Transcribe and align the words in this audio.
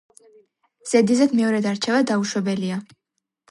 ზედიზედ 0.91 1.35
მეორედ 1.41 1.69
არჩევა 1.73 2.01
დაუშვებელია. 2.15 2.81